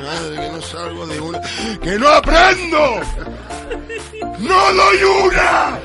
[0.00, 1.40] madre, que no salgo de una.
[1.82, 3.00] ¡Que no aprendo!
[4.38, 5.80] ¡No doy una!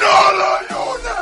[0.00, 1.16] ¡No doy una!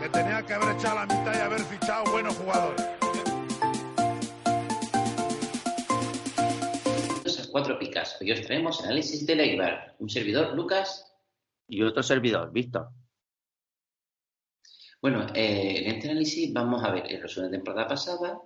[0.00, 2.86] Que tenía que haber echado la mitad y haber fichado buenos jugadores.
[7.26, 8.16] A Cuatro Picas.
[8.20, 9.96] Hoy os traemos análisis de Leibar.
[9.98, 11.12] Un servidor, Lucas.
[11.68, 12.90] Y otro servidor, Víctor.
[15.00, 18.38] Bueno, eh, en este análisis vamos a ver el resumen de temporada pasada,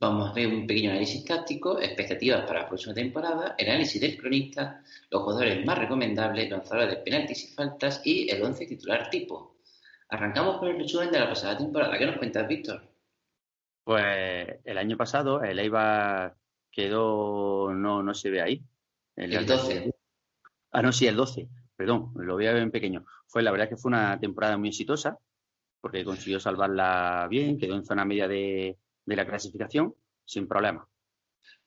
[0.00, 4.16] vamos a ver un pequeño análisis táctico, expectativas para la próxima temporada, el análisis del
[4.16, 9.56] cronista, los jugadores más recomendables, lanzadores de penaltis y faltas y el once titular tipo.
[10.08, 11.98] Arrancamos con el resumen de la pasada temporada.
[11.98, 12.82] ¿Qué nos cuentas, Víctor?
[13.84, 16.34] Pues el año pasado el Eibar
[16.70, 18.62] quedó, no, no se ve ahí.
[19.16, 19.92] El 12.
[20.72, 21.48] Ah, no, sí, el 12.
[21.76, 23.04] Perdón, lo voy a ver en pequeño.
[23.26, 25.18] Fue la verdad que fue una temporada muy exitosa
[25.80, 30.88] porque consiguió salvarla bien, quedó en zona media de, de la clasificación sin problema.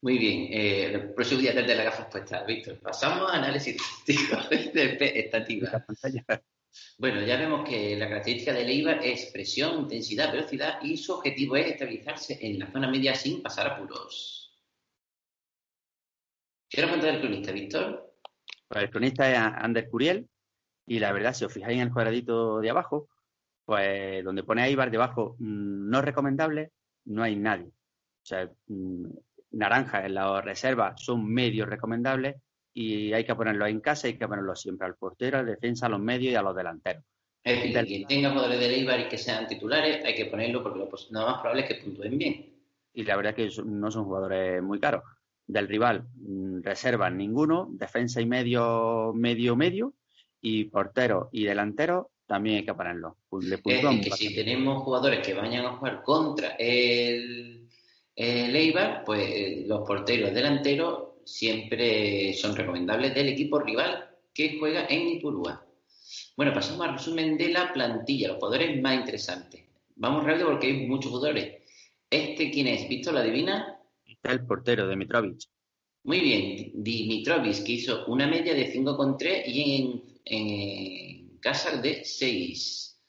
[0.02, 2.80] Muy bien, eh, el próximo día de la gafas puestas, Víctor.
[2.80, 5.86] Pasamos a análisis de estativa.
[6.98, 11.56] Bueno, ya vemos que la característica del Eibar es presión, intensidad, velocidad y su objetivo
[11.56, 14.54] es estabilizarse en la zona media sin pasar apuros.
[16.70, 18.09] ¿Qué nos cuenta del cronista, Víctor?
[18.70, 20.28] Pues el cronista es Ander Curiel
[20.88, 23.10] y la verdad, si os fijáis en el cuadradito de abajo,
[23.66, 26.72] pues donde pone Eibar debajo mm, no recomendable,
[27.06, 27.66] no hay nadie.
[27.68, 29.06] O sea, mm,
[29.52, 32.36] naranja en la reserva son medios recomendables
[32.74, 35.90] y hay que ponerlos en casa, hay que ponerlos siempre al portero, al defensa, a
[35.90, 37.04] los medios y a los delanteros.
[37.44, 40.80] Es decir, quien tenga jugadores del Eibar y que sean titulares, hay que ponerlo porque
[40.80, 42.54] lo, lo más probable es que puntúen bien.
[42.94, 45.04] Y la verdad que son- no son jugadores muy caros.
[45.50, 49.94] Del rival, mm, reservas ninguno, defensa y medio, medio, medio,
[50.42, 52.74] y portero y delantero también hay que.
[52.74, 57.68] Pues Le Es que si tenemos jugadores que vayan a jugar contra el,
[58.16, 64.86] el Eibar, pues eh, los porteros delanteros siempre son recomendables del equipo rival que juega
[64.88, 65.66] en Ipurúa.
[66.38, 69.66] Bueno, pasamos al resumen de la plantilla, los jugadores más interesantes.
[69.96, 71.64] Vamos rápido porque hay muchos jugadores.
[72.10, 72.88] ¿Este quién es?
[72.88, 73.79] ¿Víctor lo adivina?
[74.22, 75.44] Está el portero de Mitrovic.
[76.04, 83.02] Muy bien, Dimitrovic, que hizo una media de 5,3 y en, en casa de 6.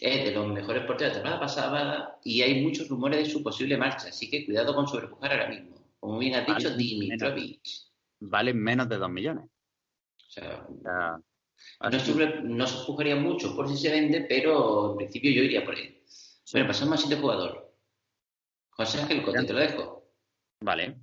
[0.00, 3.42] Es de los mejores porteros de la temporada pasada y hay muchos rumores de su
[3.42, 5.76] posible marcha, así que cuidado con sobrepujar ahora mismo.
[6.00, 7.60] Como bien has dicho, Vale, Dimitrovic.
[8.20, 9.44] Valen menos de 2 millones.
[9.46, 10.66] O sea,
[11.90, 12.66] no, sobre- no
[13.16, 16.02] mucho por si se vende, pero en principio yo iría por él.
[16.52, 17.74] Bueno, pasamos al siguiente jugador.
[18.70, 20.01] José Ángel Cote, te lo dejo.
[20.62, 20.96] Vale.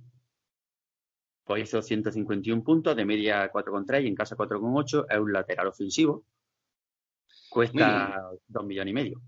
[1.44, 5.06] Pues hizo 151 puntos, de media 4,3 y en casa 4,8.
[5.08, 6.24] Es un lateral ofensivo.
[7.48, 9.22] Cuesta 2 millones y medio.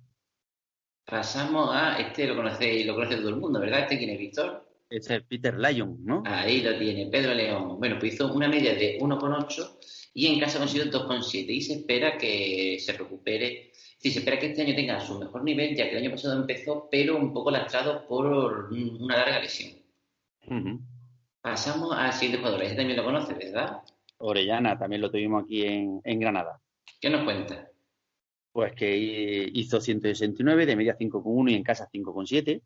[1.04, 3.81] Pasamos a este, lo conocéis, lo conoce todo el mundo, ¿verdad?
[3.81, 4.69] ¿Este quién es Víctor?
[4.88, 6.22] Ese es Peter Lyon, ¿no?
[6.26, 7.78] Ahí lo tiene, Pedro León.
[7.78, 9.78] Bueno, pues hizo una media de 1,8
[10.14, 13.72] y en casa consiguió 2,7 y se espera que se recupere.
[13.99, 16.41] Sí, se espera que este año tenga su mejor nivel, ya que el año pasado
[16.41, 19.81] empezó, pero un poco lastrado por una larga lesión.
[21.41, 22.62] Pasamos al siguiente jugador.
[22.62, 23.82] Este también lo conoce, ¿verdad?
[24.19, 26.60] Orellana también lo tuvimos aquí en, en Granada.
[27.00, 27.69] ¿Qué nos cuenta?
[28.52, 32.62] Pues que hizo 169, de media 5,1 y en casa 5,7.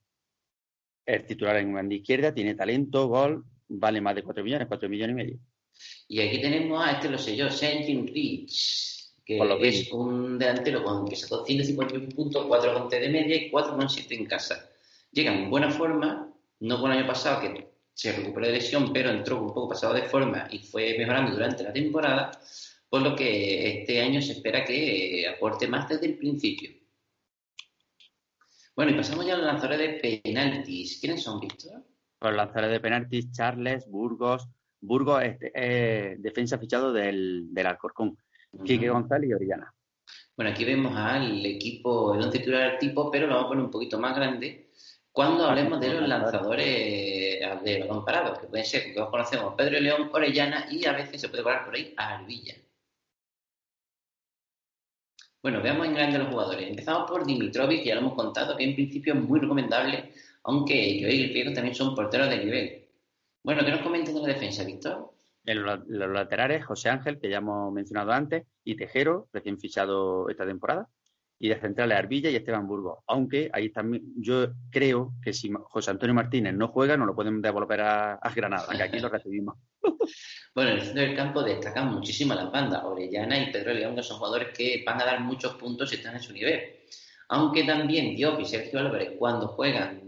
[1.06, 5.12] Es titular en banda izquierda, tiene talento, gol, vale más de 4 millones, 4 millones
[5.12, 5.38] y medio.
[6.08, 10.38] Y aquí tenemos a este, lo sé yo, Sentin Rich, que Por lo es un
[10.38, 14.68] delantero con que sacó 151 puntos, 4,3 de media y 4,7 en casa.
[15.12, 17.55] Llega en buena forma, no como el año pasado, que
[17.96, 21.62] se recuperó de lesión, pero entró un poco pasado de forma y fue mejorando durante
[21.62, 22.30] la temporada,
[22.90, 26.70] por lo que este año se espera que aporte más desde el principio.
[28.76, 31.00] Bueno, y pasamos ya a los lanzadores de penaltis.
[31.00, 31.86] ¿Quiénes son, Víctor?
[32.20, 34.46] Los lanzadores de penaltis, Charles, Burgos.
[34.78, 38.18] Burgos es eh, defensa fichado del, del Alcorcón.
[38.62, 39.00] Quique Ujú.
[39.00, 39.74] González y Orellana.
[40.36, 43.70] Bueno, aquí vemos al equipo, el once titular tipo, pero lo vamos a poner un
[43.70, 44.65] poquito más grande
[45.16, 49.54] cuando hablemos de los lanzadores eh, de balón parado, que pueden ser, que todos conocemos,
[49.54, 52.54] Pedro León, Orellana y a veces se puede colar por ahí a Arvilla.
[55.42, 56.68] Bueno, veamos en grande los jugadores.
[56.68, 60.98] Empezamos por Dimitrovic, que ya lo hemos contado, que en principio es muy recomendable, aunque
[61.00, 62.86] Joel y Riego también son porteros de nivel.
[63.42, 65.14] Bueno, ¿qué nos comentan de la defensa, Víctor?
[65.46, 70.28] En los, los laterales, José Ángel, que ya hemos mencionado antes, y Tejero, recién fichado
[70.28, 70.90] esta temporada.
[71.38, 73.00] Y de centrales, Arbilla y Esteban Burgos.
[73.06, 77.42] Aunque ahí también, yo creo que si José Antonio Martínez no juega, no lo pueden
[77.42, 79.56] devolver a, Granada, que aquí lo recibimos.
[80.54, 82.82] Bueno, en el centro del campo destacan muchísimo las bandas.
[82.82, 86.14] Orellana y Pedro León, que son jugadores que van a dar muchos puntos y están
[86.14, 86.76] en su nivel.
[87.28, 90.00] Aunque también Diop y Sergio Álvarez, cuando juegan,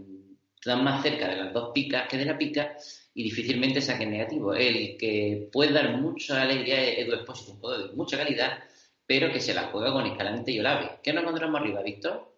[0.55, 2.75] están más cerca de las dos picas que de la pica
[3.13, 4.53] y difícilmente saquen negativo.
[4.53, 8.63] El que puede dar mucha alegría es Edu Espósito, un jugador de mucha calidad,
[9.09, 10.99] pero que se la juega con Escalante y Olave.
[11.01, 12.31] ¿Qué nos encontramos arriba, Víctor?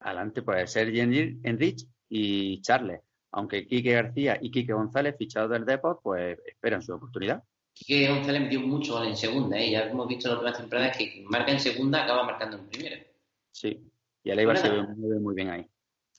[0.00, 3.00] Adelante puede ser Jenny Enrich y Charles.
[3.30, 7.44] Aunque Quique García y Quique González, fichados del Deport, pues esperan su oportunidad.
[7.72, 9.70] Quique González metió mucho gol en segunda, ¿eh?
[9.70, 13.00] ya hemos visto las últimas temporadas que marca en segunda, acaba marcando en primera.
[13.52, 13.80] Sí,
[14.24, 14.94] y el Eibar se ve Bueno.
[14.96, 15.66] muy, muy bien ahí.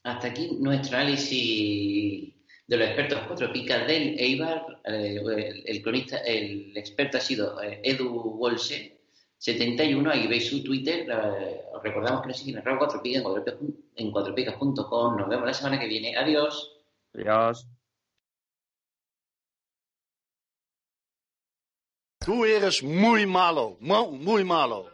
[0.04, 2.34] Hasta aquí nuestro análisis
[2.68, 4.82] de los expertos cuatro picas del Eibar.
[4.86, 9.03] Eh, el, el cronista, el experto ha sido eh, Edu Wolse,
[9.48, 10.10] 71.
[10.10, 11.06] Ahí veis su Twitter.
[11.10, 13.60] Eh, os recordamos que nos siguen en cuatro picas en cuatropicas-
[13.98, 15.18] en cuatropicas.com.
[15.18, 16.16] Nos vemos la semana que viene.
[16.16, 16.72] Adiós.
[17.14, 17.68] Adiós.
[22.26, 24.90] Tú eres muy malo, mu- muy malo.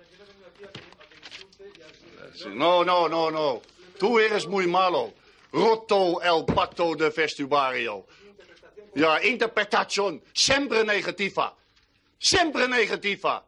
[2.56, 3.62] No, no, no, no.
[4.00, 5.14] Tú eres muy malo.
[5.52, 8.08] Roto el pacto de vestuario.
[8.96, 11.56] Ja, interpretación siempre negativa.
[12.18, 13.46] Siempre negativa.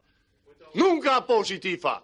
[0.74, 2.02] Nunca positiva.